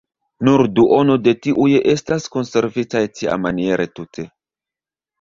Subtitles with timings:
[0.47, 4.31] Nur duono de tiuj estas konservita tiamaniere tute.